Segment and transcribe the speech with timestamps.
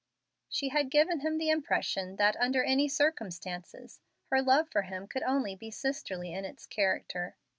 [0.49, 3.99] She had given him the impression that, under any circumstances,
[4.31, 7.35] her love for him could only be sisterly in its character.